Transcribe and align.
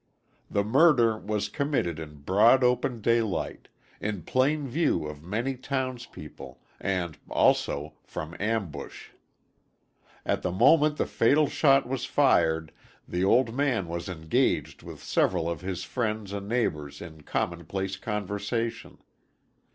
The 0.49 0.63
murder 0.63 1.15
was 1.15 1.47
committed 1.47 1.99
in 1.99 2.21
broad 2.23 2.63
open 2.63 3.01
daylight, 3.01 3.67
in 3.99 4.23
plain 4.23 4.67
view 4.67 5.05
of 5.05 5.21
many 5.21 5.55
townspeople, 5.55 6.59
and, 6.79 7.19
also 7.29 7.93
from 8.03 8.35
ambush. 8.39 9.09
At 10.25 10.41
the 10.41 10.51
moment 10.51 10.97
the 10.97 11.05
fatal 11.05 11.45
shot 11.49 11.87
was 11.87 12.05
fired, 12.05 12.71
the 13.07 13.23
old 13.23 13.53
man 13.53 13.87
was 13.87 14.09
engaged 14.09 14.81
with 14.81 15.03
several 15.03 15.47
of 15.47 15.61
his 15.61 15.83
friends 15.83 16.33
and 16.33 16.49
neighbors 16.49 16.99
in 16.99 17.21
commonplace 17.21 17.95
conversation. 17.95 18.97